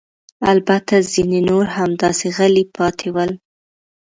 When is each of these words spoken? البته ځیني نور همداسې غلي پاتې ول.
البته 0.51 0.95
ځیني 1.11 1.39
نور 1.49 1.65
همداسې 1.77 2.27
غلي 2.37 2.63
پاتې 2.75 3.07
ول. 3.15 3.31